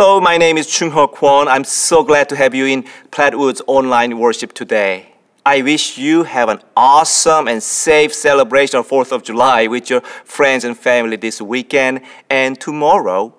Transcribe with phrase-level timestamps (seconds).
[0.00, 1.48] Hello, my name is Chung Ho Kwon.
[1.48, 5.16] I'm so glad to have you in Plattwood's online worship today.
[5.44, 10.02] I wish you have an awesome and safe celebration of 4th of July with your
[10.24, 13.34] friends and family this weekend and tomorrow.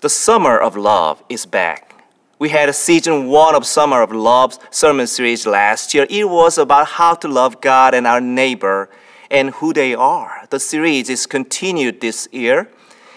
[0.00, 2.02] The Summer of Love is back.
[2.40, 6.08] We had a season one of Summer of Love sermon series last year.
[6.10, 8.90] It was about how to love God and our neighbor
[9.30, 10.44] and who they are.
[10.50, 12.68] The series is continued this year.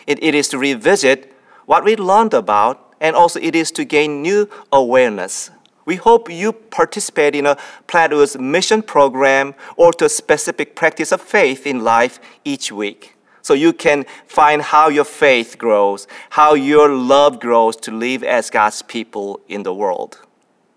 [0.06, 1.31] it, it is to revisit
[1.72, 5.52] what we learned about, and also it is to gain new awareness.
[5.86, 7.55] We hope you participate in a
[7.88, 13.16] Plattwood's mission program or to a specific practice of faith in life each week.
[13.41, 18.50] So you can find how your faith grows, how your love grows to live as
[18.50, 20.19] God's people in the world.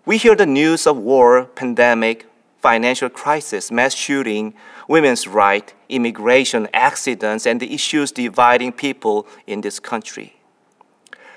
[0.05, 2.25] We hear the news of war, pandemic,
[2.61, 4.53] financial crisis, mass shooting,
[4.87, 10.34] women's rights, immigration, accidents, and the issues dividing people in this country.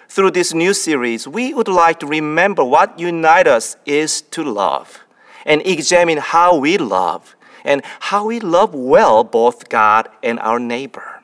[0.08, 5.00] Through this new series, we would like to remember what unites us is to love
[5.44, 11.22] and examine how we love and how we love well both God and our neighbor.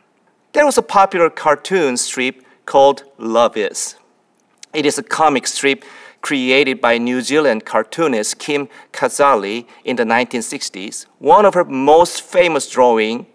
[0.52, 3.96] There was a popular cartoon strip called Love Is.
[4.74, 5.82] It is a comic strip
[6.20, 11.06] created by New Zealand cartoonist Kim Casali in the 1960s.
[11.18, 13.26] One of her most famous drawing,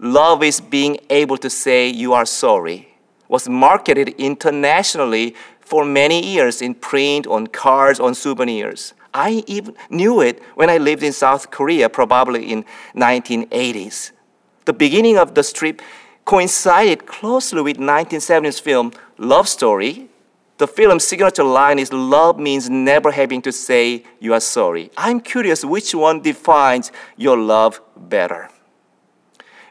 [0.00, 2.95] Love is being able to say you are sorry
[3.28, 8.94] was marketed internationally for many years in print, on cards, on souvenirs.
[9.12, 12.64] I even knew it when I lived in South Korea, probably in
[12.94, 14.12] 1980s.
[14.64, 15.82] The beginning of the strip
[16.24, 20.08] coincided closely with 1970s film Love Story.
[20.58, 24.90] The film's signature line is love means never having to say you are sorry.
[24.96, 28.50] I'm curious which one defines your love better.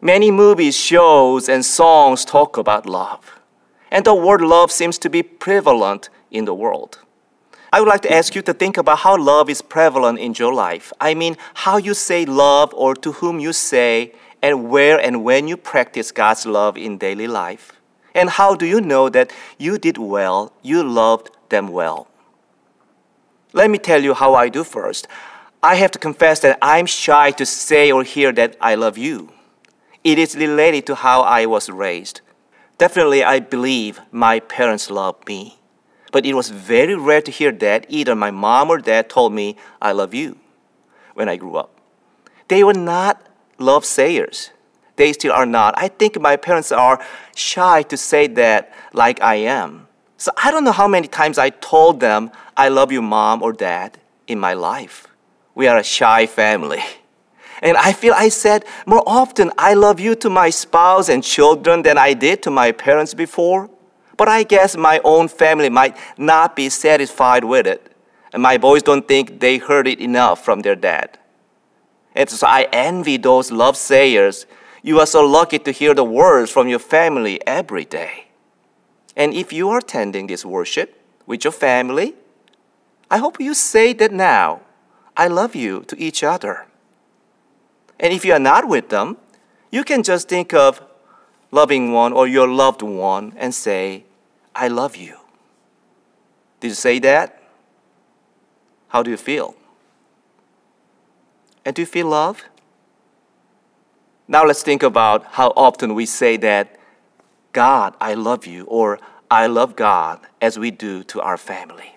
[0.02, 3.35] Many movies, shows, and songs talk about love
[3.96, 7.00] and the word love seems to be prevalent in the world.
[7.72, 10.54] I would like to ask you to think about how love is prevalent in your
[10.54, 10.92] life.
[11.00, 14.12] I mean, how you say love or to whom you say,
[14.42, 17.72] and where and when you practice God's love in daily life.
[18.14, 22.10] And how do you know that you did well, you loved them well?
[23.54, 25.08] Let me tell you how I do first.
[25.64, 29.32] I have to confess that I'm shy to say or hear that I love you.
[30.04, 32.20] It is related to how I was raised.
[32.78, 35.58] Definitely, I believe my parents loved me.
[36.12, 39.56] But it was very rare to hear that either my mom or dad told me,
[39.82, 40.38] I love you,
[41.14, 41.72] when I grew up.
[42.48, 43.26] They were not
[43.58, 44.52] love sayers.
[44.98, 45.74] They still are not.
[45.78, 47.04] I think my parents are
[47.36, 49.88] shy to say that like I am.
[50.18, 53.52] So I don't know how many times I told them, I love you, mom or
[53.52, 53.98] dad,
[54.28, 55.08] in my life.
[55.54, 56.84] We are a shy family.
[57.66, 61.82] And I feel I said more often, I love you to my spouse and children
[61.82, 63.72] than I did to my parents before.
[64.18, 67.92] But I guess my own family might not be satisfied with it.
[68.32, 71.18] And my boys don't think they heard it enough from their dad.
[72.14, 74.46] And so I envy those love sayers.
[74.84, 78.28] You are so lucky to hear the words from your family every day.
[79.16, 82.14] And if you are attending this worship with your family,
[83.10, 84.62] I hope you say that now.
[85.18, 86.68] I love you to each other.
[88.00, 89.18] And if you are not with them,
[89.72, 90.82] you can just think of
[91.52, 94.04] loving one or your loved one and say,
[94.54, 95.18] I love you.
[96.60, 97.42] Did you say that?
[98.90, 99.56] How do you feel?
[101.64, 102.44] And do you feel love?
[104.28, 106.80] Now let's think about how often we say that,
[107.54, 109.00] God, I love you, or
[109.30, 111.96] I love God, as we do to our family.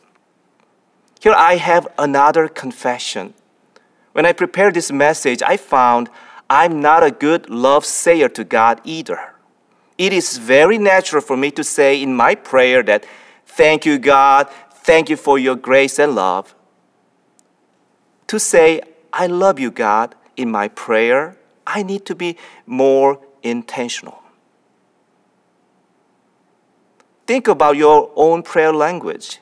[1.21, 3.35] Here I have another confession
[4.19, 6.11] when I prepared this message, I found
[6.51, 9.33] I'm not a good love sayer to God either.
[9.97, 13.07] It is very natural for me to say in my prayer that,
[13.47, 16.57] Thank you, God, thank you for your grace and love.
[18.27, 18.81] To say,
[19.13, 22.37] I love you, God, in my prayer, I need to be
[22.67, 24.21] more intentional.
[27.25, 29.39] Think about your own prayer language.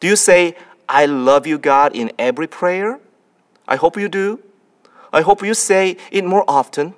[0.00, 0.56] Do you say,
[0.88, 2.98] I love you, God, in every prayer?
[3.66, 4.40] I hope you do.
[5.12, 6.94] I hope you say it more often.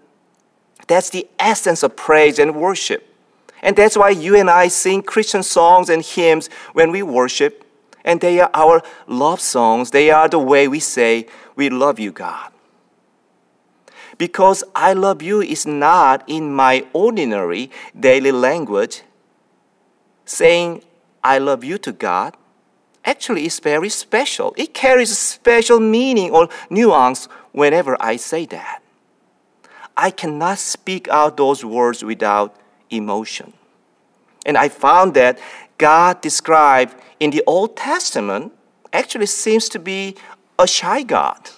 [0.86, 3.08] That's the essence of praise and worship.
[3.62, 7.64] And that's why you and I sing Christian songs and hymns when we worship.
[8.04, 9.92] And they are our love songs.
[9.92, 12.50] They are the way we say, We love you, God.
[14.18, 19.02] Because I love you is not in my ordinary daily language.
[20.24, 20.82] Saying,
[21.22, 22.36] I love you to God
[23.04, 24.54] actually is very special.
[24.56, 28.82] It carries a special meaning or nuance whenever I say that.
[29.96, 32.56] I cannot speak out those words without
[32.90, 33.52] emotion.
[34.46, 35.38] And I found that
[35.78, 38.52] God described in the Old Testament
[38.92, 40.16] actually seems to be
[40.58, 41.50] a shy God.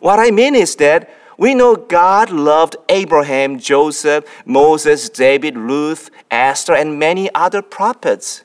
[0.00, 6.74] What I mean is that we know God loved Abraham, Joseph, Moses, David, Ruth, Esther,
[6.74, 8.44] and many other prophets.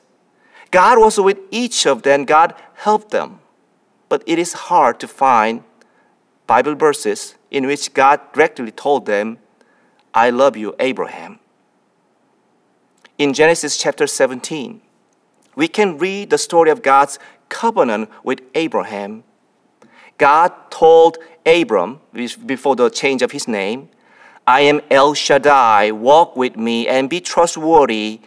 [0.74, 3.38] God was with each of them, God helped them.
[4.08, 5.62] But it is hard to find
[6.48, 9.38] Bible verses in which God directly told them,
[10.12, 11.38] I love you, Abraham.
[13.18, 14.80] In Genesis chapter 17,
[15.54, 19.22] we can read the story of God's covenant with Abraham.
[20.18, 22.00] God told Abram,
[22.44, 23.90] before the change of his name,
[24.44, 28.22] I am El Shaddai, walk with me and be trustworthy.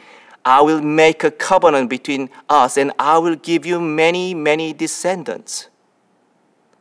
[0.47, 5.67] I will make a covenant between us and I will give you many, many descendants.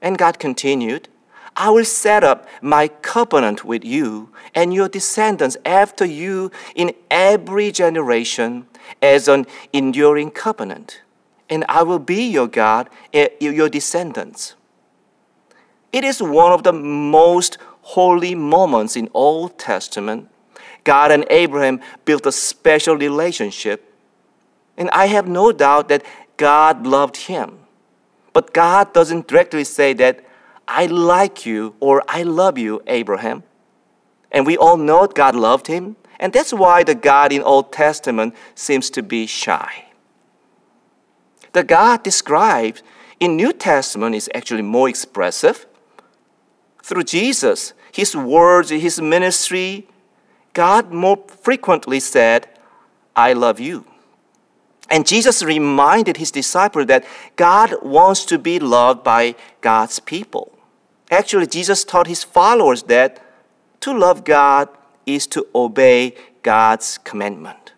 [0.00, 1.08] And God continued,
[1.56, 7.72] I will set up my covenant with you and your descendants after you in every
[7.72, 8.68] generation
[9.02, 11.00] as an enduring covenant.
[11.50, 14.54] And I will be your God, eh, your descendants.
[15.92, 20.28] It is one of the most holy moments in Old Testament.
[20.86, 23.92] God and Abraham built a special relationship.
[24.78, 26.04] And I have no doubt that
[26.36, 27.58] God loved him.
[28.32, 30.24] But God doesn't directly say that
[30.68, 33.42] I like you or I love you, Abraham.
[34.30, 38.34] And we all know God loved him, and that's why the God in Old Testament
[38.54, 39.86] seems to be shy.
[41.52, 42.82] The God described
[43.18, 45.66] in New Testament is actually more expressive.
[46.82, 49.88] Through Jesus, his words, his ministry,
[50.56, 52.48] God more frequently said,
[53.14, 53.84] I love you.
[54.88, 57.04] And Jesus reminded his disciples that
[57.36, 60.50] God wants to be loved by God's people.
[61.10, 63.22] Actually, Jesus taught his followers that
[63.80, 64.70] to love God
[65.04, 67.74] is to obey God's commandment.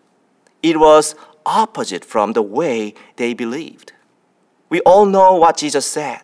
[0.63, 1.15] It was
[1.45, 3.91] opposite from the way they believed.
[4.69, 6.21] We all know what Jesus said.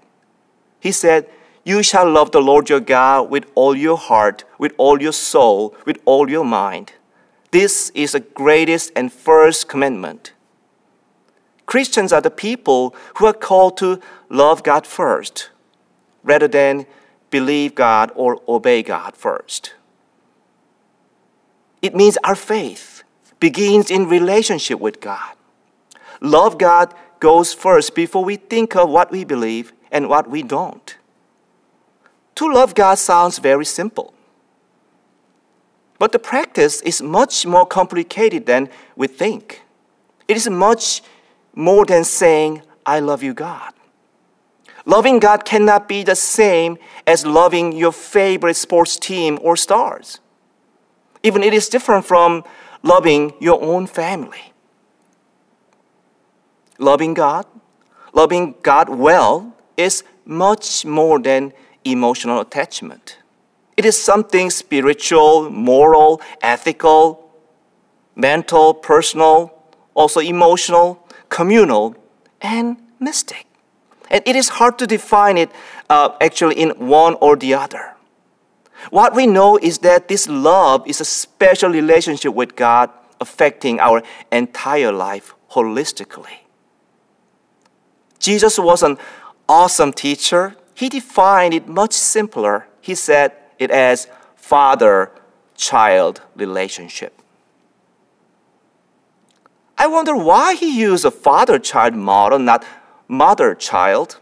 [0.80, 1.30] He said,
[1.65, 5.75] You shall love the Lord your God with all your heart, with all your soul,
[5.83, 6.94] with all your mind.
[7.50, 10.33] This is the greatest and first commandment.
[11.65, 15.50] Christians are the people who are called to love God first
[16.23, 16.85] rather than
[17.31, 19.73] believe God or obey God first.
[21.81, 23.03] It means our faith
[23.39, 25.35] begins in relationship with God.
[26.21, 30.97] Love God goes first before we think of what we believe and what we don't.
[32.36, 34.14] To love God sounds very simple.
[35.98, 39.62] But the practice is much more complicated than we think.
[40.28, 41.02] It is much
[41.54, 43.74] more than saying, I love you, God.
[44.86, 46.77] Loving God cannot be the same
[47.08, 50.20] as loving your favorite sports team or stars.
[51.24, 52.44] Even it is different from
[52.84, 54.54] loving your own family.
[56.77, 57.48] Loving God,
[58.13, 61.51] loving God well, is much more than
[61.86, 63.18] emotional attachment.
[63.77, 67.30] It is something spiritual, moral, ethical,
[68.15, 69.54] mental, personal,
[69.94, 71.96] also emotional, communal,
[72.42, 73.46] and mystic.
[74.10, 75.51] And it is hard to define it
[75.89, 77.94] uh, actually in one or the other.
[78.92, 82.89] What we know is that this love is a special relationship with God
[83.20, 86.46] affecting our entire life holistically.
[88.20, 88.98] Jesus was an
[89.48, 90.56] awesome teacher.
[90.75, 92.67] He defined it much simpler.
[92.82, 95.12] He said it as father
[95.55, 97.22] child relationship.
[99.77, 102.65] I wonder why he used a father child model, not
[103.08, 104.20] mother child.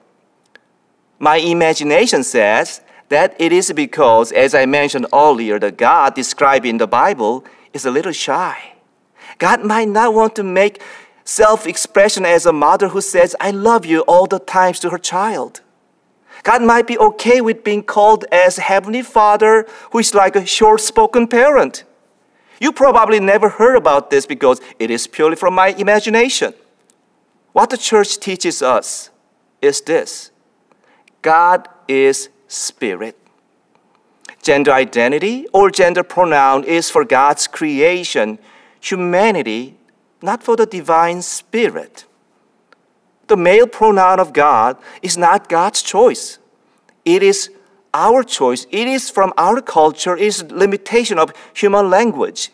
[1.20, 6.78] My imagination says that it is because, as I mentioned earlier, the God described in
[6.78, 8.74] the Bible is a little shy.
[9.38, 10.82] God might not want to make
[11.24, 14.98] self expression as a mother who says, I love you all the times to her
[14.98, 15.62] child.
[16.44, 20.82] God might be okay with being called as Heavenly Father, who is like a short
[20.82, 21.86] spoken parent.
[22.60, 26.54] You probably never heard about this because it is purely from my imagination.
[27.54, 29.10] What the church teaches us
[29.62, 30.32] is this
[31.22, 33.18] God is spirit.
[34.42, 38.38] Gender identity or gender pronoun is for God's creation,
[38.82, 39.78] humanity,
[40.22, 42.06] not for the divine spirit.
[43.28, 46.40] The male pronoun of God is not God's choice.
[47.06, 47.50] It is
[47.94, 48.66] our choice.
[48.72, 52.52] It is from our culture, it is limitation of human language.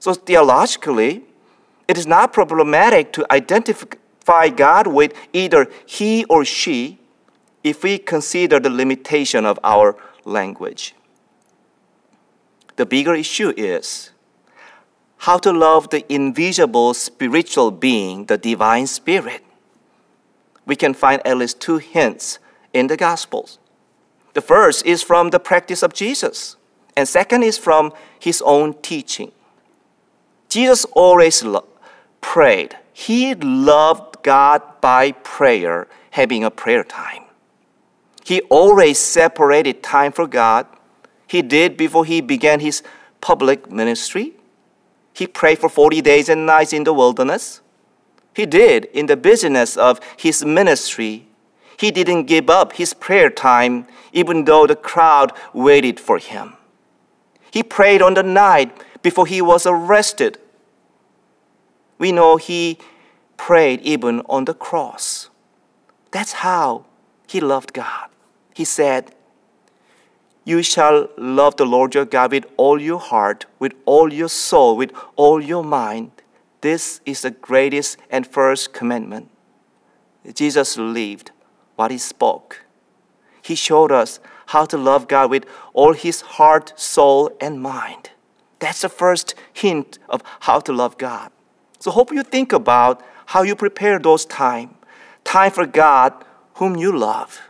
[0.00, 1.24] So theologically,
[1.88, 6.98] it is not problematic to identify God with either he or she
[7.62, 10.94] if we consider the limitation of our language.
[12.76, 14.10] The bigger issue is
[15.18, 19.45] how to love the invisible spiritual being, the divine spirit.
[20.66, 22.38] We can find at least two hints
[22.72, 23.58] in the Gospels.
[24.34, 26.56] The first is from the practice of Jesus,
[26.96, 29.32] and second is from his own teaching.
[30.48, 31.66] Jesus always lo-
[32.20, 32.76] prayed.
[32.92, 37.22] He loved God by prayer, having a prayer time.
[38.24, 40.66] He always separated time for God.
[41.26, 42.82] He did before he began his
[43.20, 44.34] public ministry.
[45.14, 47.60] He prayed for 40 days and nights in the wilderness.
[48.36, 51.26] He did in the business of his ministry.
[51.80, 56.52] He didn't give up his prayer time even though the crowd waited for him.
[57.50, 60.36] He prayed on the night before he was arrested.
[61.96, 62.76] We know he
[63.38, 65.30] prayed even on the cross.
[66.10, 66.84] That's how
[67.26, 68.10] he loved God.
[68.52, 69.14] He said,
[70.44, 74.76] You shall love the Lord your God with all your heart, with all your soul,
[74.76, 76.10] with all your mind.
[76.66, 79.30] This is the greatest and first commandment.
[80.34, 81.30] Jesus lived
[81.76, 82.64] what he spoke.
[83.40, 88.10] He showed us how to love God with all his heart, soul, and mind.
[88.58, 91.30] That's the first hint of how to love God.
[91.78, 94.74] So hope you think about how you prepare those time,
[95.22, 96.14] time for God
[96.54, 97.42] whom you love.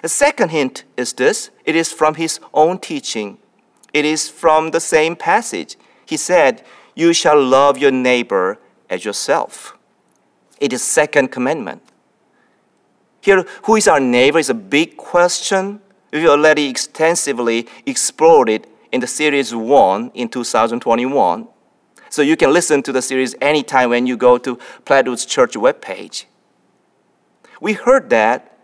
[0.00, 3.36] The second hint is this it is from his own teaching.
[3.92, 5.76] It is from the same passage.
[6.06, 6.64] He said,
[6.94, 8.58] You shall love your neighbor
[8.88, 9.76] as yourself.
[10.60, 11.82] It is second commandment.
[13.20, 15.80] Here, who is our neighbor is a big question.
[16.12, 21.48] We already extensively explored it in the series 1 in 2021.
[22.10, 26.26] So you can listen to the series anytime when you go to Plattwoods Church webpage.
[27.60, 28.56] We heard that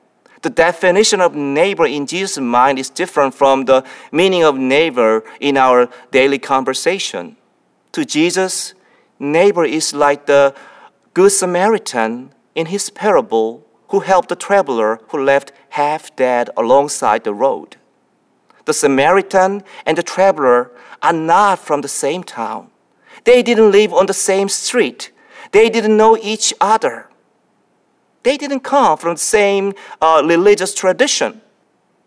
[0.42, 5.56] the definition of neighbor in Jesus' mind is different from the meaning of neighbor in
[5.56, 7.36] our daily conversation.
[7.92, 8.74] To Jesus,
[9.18, 10.54] neighbor is like the
[11.12, 17.34] Good Samaritan in his parable who helped the traveler who left half dead alongside the
[17.34, 17.76] road.
[18.64, 20.70] The Samaritan and the traveler
[21.02, 22.70] are not from the same town.
[23.24, 25.10] They didn't live on the same street.
[25.52, 27.08] They didn't know each other.
[28.22, 31.40] They didn't come from the same uh, religious tradition.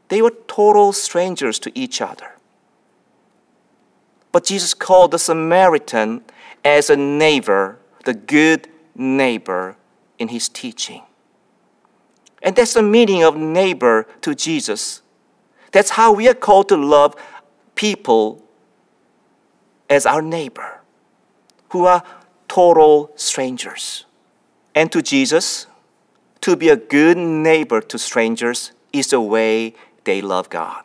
[0.07, 2.33] They were total strangers to each other.
[4.33, 6.23] But Jesus called the Samaritan
[6.65, 9.77] as a neighbor, the good neighbor,
[10.19, 11.03] in his teaching.
[12.41, 15.01] And that's the meaning of neighbor to Jesus.
[15.71, 17.15] That's how we are called to love
[17.75, 18.43] people
[19.89, 20.81] as our neighbor
[21.69, 22.03] who are
[22.47, 24.05] total strangers.
[24.75, 25.67] And to Jesus,
[26.41, 29.73] to be a good neighbor to strangers is the way
[30.03, 30.83] they love God.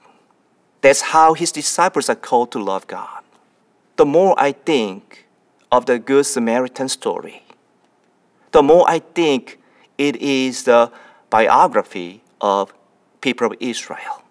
[0.80, 3.17] That's how his disciples are called to love God.
[3.98, 5.26] The more I think
[5.70, 7.42] of the Good Samaritan story,
[8.52, 9.58] the more I think
[9.98, 10.90] it is the
[11.28, 12.72] biography of
[13.20, 14.22] people of Israel.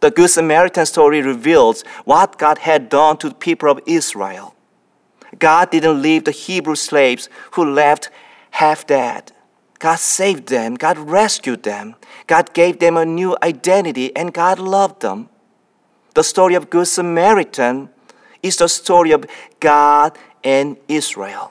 [0.00, 4.54] The Good Samaritan story reveals what God had done to the people of Israel
[5.38, 8.10] God didn't leave the Hebrew slaves who left
[8.52, 9.32] half dead.
[9.78, 15.02] God saved them, God rescued them, God gave them a new identity, and God loved
[15.02, 15.28] them.
[16.14, 17.90] The story of Good Samaritan
[18.44, 19.24] is the story of
[19.58, 21.50] God and Israel.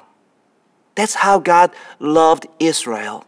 [0.95, 3.25] That's how God loved Israel.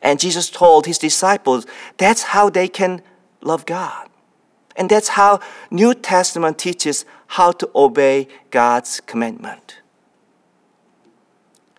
[0.00, 1.66] And Jesus told his disciples
[1.98, 3.02] that's how they can
[3.42, 4.08] love God.
[4.76, 9.80] And that's how New Testament teaches how to obey God's commandment.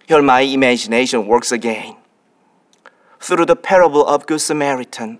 [0.07, 1.95] Here my imagination works again.
[3.21, 5.19] Through the parable of Good Samaritan,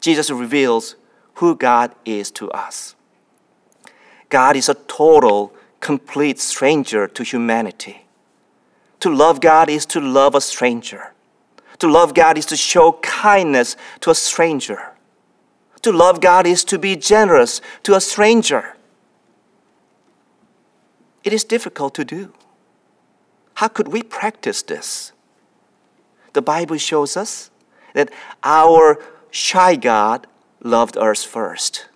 [0.00, 0.94] Jesus reveals
[1.34, 2.94] who God is to us.
[4.28, 8.06] God is a total, complete stranger to humanity.
[9.00, 11.12] To love God is to love a stranger.
[11.78, 14.92] To love God is to show kindness to a stranger.
[15.82, 18.76] To love God is to be generous to a stranger.
[21.22, 22.32] It is difficult to do.
[23.54, 25.12] How could we practice this?
[26.32, 27.50] The Bible shows us
[27.94, 28.10] that
[28.42, 28.98] our
[29.30, 30.26] shy God
[30.62, 31.88] loved us first.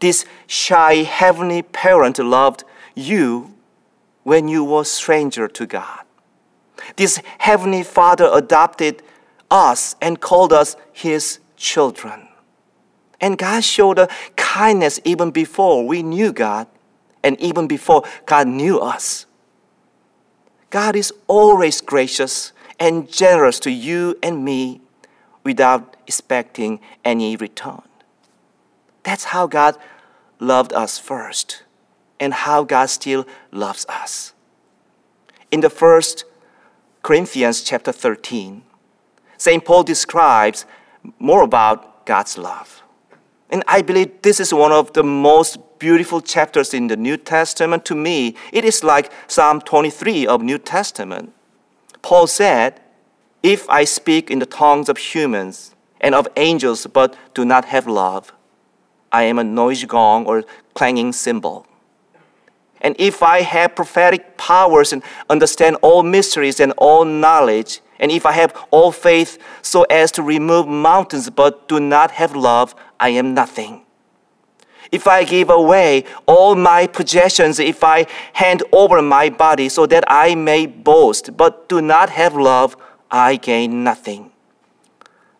[0.00, 3.54] This shy heavenly parent loved you
[4.22, 6.00] when you were stranger to God.
[6.96, 9.02] This heavenly Father adopted
[9.50, 12.28] us and called us his children.
[13.20, 16.66] And God showed kindness even before we knew God
[17.22, 19.26] and even before God knew us.
[20.70, 24.80] God is always gracious and generous to you and me
[25.44, 27.82] without expecting any return.
[29.04, 29.76] That's how God
[30.40, 31.62] loved us first.
[32.20, 34.32] and how God still loves us.
[35.50, 36.24] In the first
[37.02, 38.62] Corinthians chapter 13,
[39.36, 39.64] St.
[39.64, 40.64] Paul describes
[41.18, 42.82] more about God's love.
[43.50, 47.84] And I believe this is one of the most beautiful chapters in the New Testament.
[47.84, 51.32] To me, it is like Psalm 23 of New Testament.
[52.00, 52.80] Paul said,
[53.42, 57.86] If I speak in the tongues of humans and of angels but do not have
[57.86, 58.32] love,
[59.14, 60.42] I am a noisy gong or
[60.74, 61.68] clanging cymbal.
[62.80, 68.26] And if I have prophetic powers and understand all mysteries and all knowledge, and if
[68.26, 73.10] I have all faith so as to remove mountains but do not have love, I
[73.10, 73.82] am nothing.
[74.90, 80.02] If I give away all my possessions, if I hand over my body so that
[80.08, 82.76] I may boast but do not have love,
[83.12, 84.32] I gain nothing.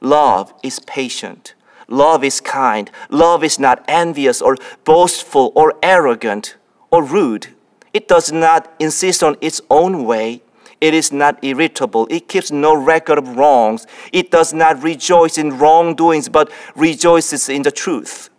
[0.01, 1.55] Love is patient.
[1.89, 2.91] Love is kind.
[3.11, 6.57] Love is not envious or boastful or arrogant
[6.91, 7.49] or rude.
[7.93, 10.43] It does not insist on its own way.
[10.81, 12.07] It is not irritable.
[12.11, 13.87] It keeps no record of wrongs.
[14.13, 18.31] It does not rejoice in wrongdoings, but rejoices in the truth.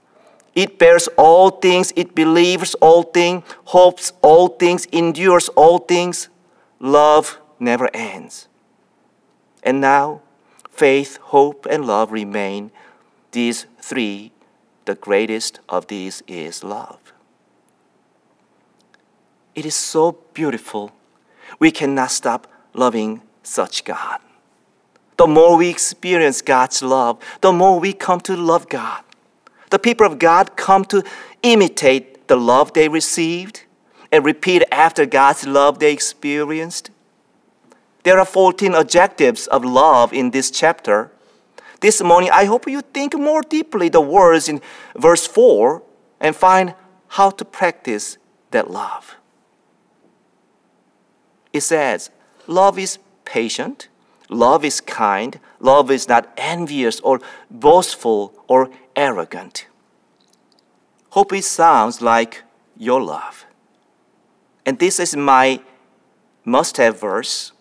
[0.53, 6.29] It bears all things, it believes all things, hopes all things, endures all things.
[6.79, 8.47] Love never ends.
[9.63, 10.21] And now,
[10.69, 12.71] faith, hope, and love remain.
[13.35, 14.31] These three,
[14.85, 17.11] the greatest of these is love.
[19.53, 20.93] It is so beautiful.
[21.59, 24.21] We cannot stop loving such God.
[25.17, 29.03] The more we experience God's love, the more we come to love God.
[29.69, 31.03] The people of God come to
[31.43, 33.63] imitate the love they received
[34.13, 36.89] and repeat after God's love they experienced.
[38.03, 41.11] There are 14 objectives of love in this chapter.
[41.85, 44.59] This morning, I hope you think more deeply the words in
[44.95, 45.83] verse 4
[46.19, 46.73] and find
[47.09, 48.17] how to practice
[48.49, 49.17] that love.
[51.53, 52.09] It says,
[52.47, 53.87] Love is patient,
[54.29, 57.21] love is kind, love is not envious or
[57.51, 59.67] boastful or arrogant.
[61.11, 62.41] Hope it sounds like
[62.75, 63.45] your love.
[64.65, 65.59] And this is my
[66.43, 67.51] must have verse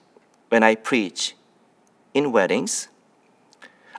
[0.48, 1.36] when I preach
[2.14, 2.88] in weddings.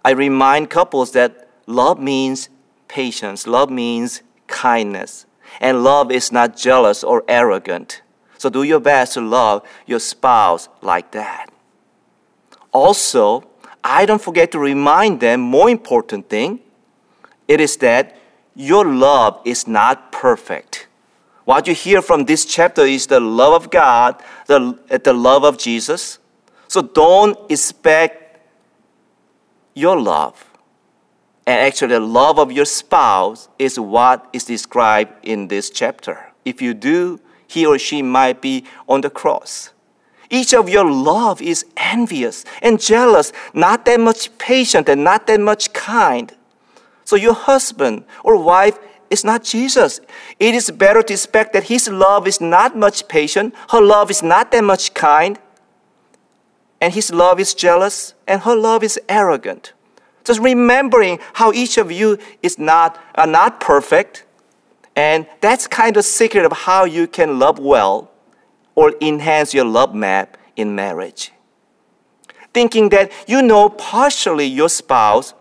[0.06, 2.50] I remind couples that love means
[2.88, 5.26] patience, love means kindness,
[5.60, 8.04] and love is not jealous or arrogant.
[8.38, 11.48] So do your best to love your spouse like that.
[12.72, 13.50] Also,
[13.84, 16.60] I don't forget to remind them more important thing.
[17.48, 18.15] It is that
[18.54, 20.88] your love is not perfect.
[21.46, 25.58] What you hear from this chapter is the love of God, the, the love of
[25.58, 26.20] Jesus.
[26.68, 28.25] So don't expect
[29.76, 30.50] your love.
[31.46, 36.32] And actually, the love of your spouse is what is described in this chapter.
[36.44, 39.72] If you do, he or she might be on the cross.
[40.32, 45.40] Each of your love is envious and jealous, not that much patient and not that
[45.40, 46.34] much kind.
[47.04, 48.80] So your husband or wife
[49.12, 50.00] is not Jesus.
[50.40, 54.24] It is better to expect that his love is not much patient, her love is
[54.24, 55.38] not that much kind,
[56.82, 59.74] and his love is jealous, and her love is arrogant.
[60.24, 64.26] Just remembering how each of you is not, are not perfect,
[64.96, 68.12] and that's kind of secret of how you can love well
[68.76, 71.32] or enhance your love map in marriage.
[72.54, 75.34] Thinking that you know partially your spouse,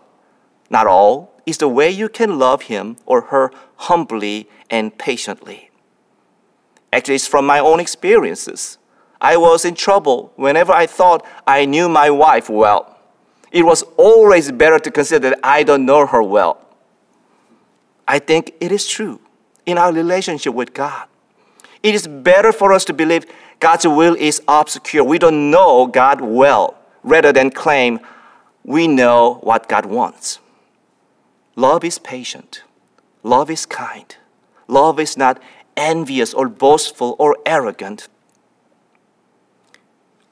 [0.69, 5.69] not all, is the way you can love him or her humbly and patiently.
[6.91, 8.77] Actually, it's from my own experiences.
[9.21, 12.97] I was in trouble whenever I thought I knew my wife well.
[13.51, 16.61] It was always better to consider that I don't know her well.
[18.07, 19.19] I think it is true
[19.65, 21.07] in our relationship with God.
[21.81, 23.25] It is better for us to believe
[23.59, 25.03] God's will is obscure.
[25.03, 27.99] We don't know God well, rather than claim
[28.63, 30.39] we know what God wants.
[31.55, 32.63] Love is patient.
[33.23, 34.15] Love is kind.
[34.67, 35.41] Love is not
[35.77, 38.07] envious or boastful or arrogant.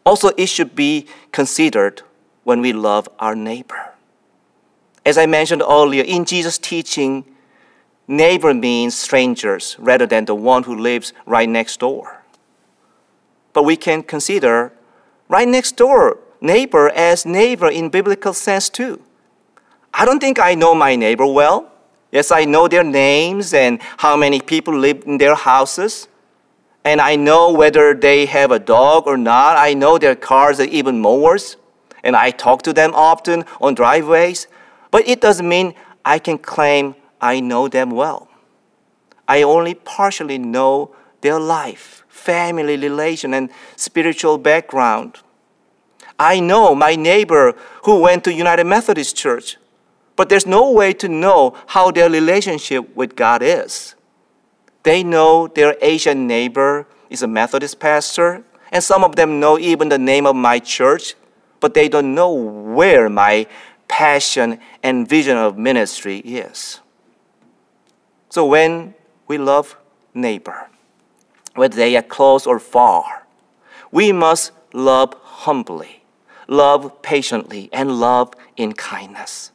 [0.06, 2.02] Also, it should be considered
[2.44, 3.94] when we love our neighbor.
[5.06, 7.26] As I mentioned earlier, in Jesus' teaching,
[8.08, 12.22] Neighbor means strangers rather than the one who lives right next door.
[13.54, 14.74] But we can consider
[15.30, 19.02] right next door neighbor as neighbor in biblical sense too.
[19.94, 21.72] I don't think I know my neighbor well.
[22.12, 26.08] Yes, I know their names and how many people live in their houses.
[26.86, 29.58] And I know whether they have a dog or not.
[29.58, 31.56] I know their cars and even mowers.
[32.04, 34.48] And I talk to them often on driveways.
[34.92, 38.28] But it doesn't mean I can claim I know them well.
[39.28, 45.20] I only partially know their life, family relation, and spiritual background.
[46.20, 49.58] I know my neighbor who went to United Methodist Church,
[50.16, 53.96] but there's no way to know how their relationship with God is.
[54.84, 59.90] They know their Asian neighbor is a Methodist pastor, and some of them know even
[59.90, 61.16] the name of my church,
[61.60, 63.48] but they don't know where my
[63.88, 66.82] passion and vision of ministry is.
[68.30, 68.96] So when
[69.28, 69.78] we love
[70.14, 70.70] neighbor,
[71.56, 73.28] whether they are close or far,
[73.92, 76.04] we must love humbly,
[76.48, 79.52] love patiently, and love in kindness.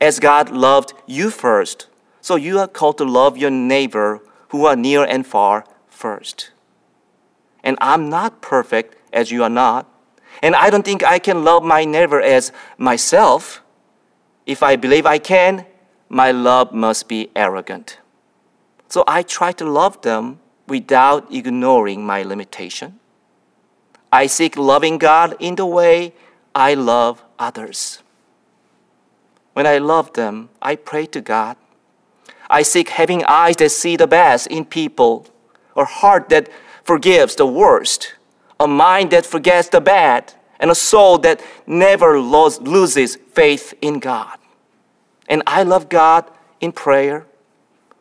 [0.00, 1.86] As God loved you first,
[2.26, 6.50] so you are called to love your neighbor who are near and far first.
[7.62, 9.86] And I'm not perfect as you are not.
[10.42, 13.62] And I don't think I can love my neighbor as myself.
[14.44, 15.66] If I believe I can,
[16.08, 18.00] my love must be arrogant.
[18.88, 22.98] So I try to love them without ignoring my limitation.
[24.10, 26.12] I seek loving God in the way
[26.56, 28.02] I love others.
[29.52, 31.56] When I love them, I pray to God
[32.48, 35.26] I seek having eyes that see the best in people,
[35.74, 36.48] a heart that
[36.84, 38.14] forgives the worst,
[38.60, 44.38] a mind that forgets the bad, and a soul that never loses faith in God.
[45.28, 46.30] And I love God
[46.60, 47.26] in prayer.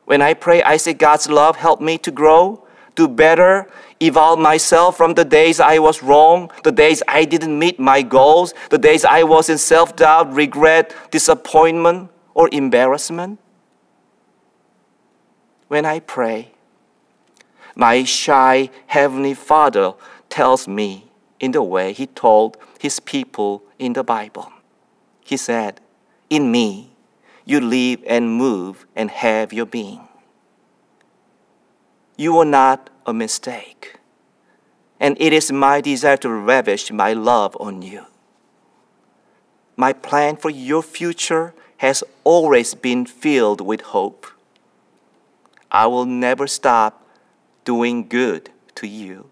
[0.06, 3.68] When I pray, I say, God's love help me to grow, do better,
[4.00, 8.54] evolve myself from the days I was wrong, the days I didn't meet my goals,
[8.70, 13.40] the days I was in self doubt, regret, disappointment, or embarrassment
[15.68, 16.52] when I pray.
[17.76, 19.94] My shy Heavenly Father
[20.30, 24.52] tells me in the way He told His people in the Bible.
[25.22, 25.82] He said,
[26.30, 26.92] In me
[27.46, 30.08] you live and move and have your being.
[32.18, 33.98] You are not a mistake,
[35.00, 38.06] and it is my desire to lavish my love on you.
[39.76, 44.28] My plan for your future has always been filled with hope
[45.76, 47.06] I will never stop
[47.66, 49.30] doing good to you.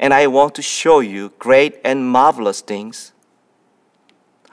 [0.00, 3.12] And I want to show you great and marvelous things.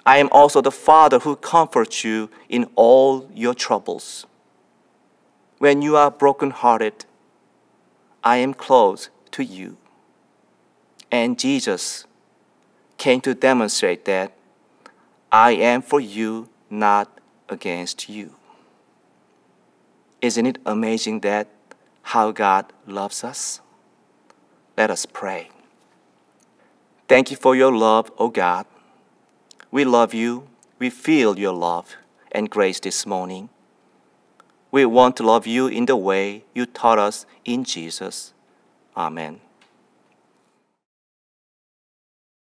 [0.06, 4.28] I am also the Father who comforts you in all your troubles.
[5.58, 7.06] When you are brokenhearted,
[8.24, 9.78] I am close to you.
[11.12, 12.06] And Jesus
[13.00, 14.34] came to demonstrate that
[15.32, 17.10] I am for you, not
[17.50, 18.37] against you.
[20.22, 21.48] Isn't it amazing that
[22.02, 23.62] how God loves us?
[24.78, 25.50] Let us pray.
[27.08, 28.66] Thank you for your love, O God.
[29.72, 30.48] We love you.
[30.80, 31.96] We feel your love
[32.32, 33.50] and grace this morning.
[34.72, 38.34] We want to love you in the way you taught us in Jesus.
[38.96, 39.40] Amen.